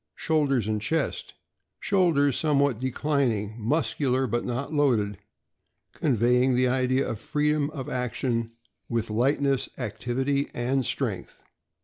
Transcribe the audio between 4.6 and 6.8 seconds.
loaded, conveying the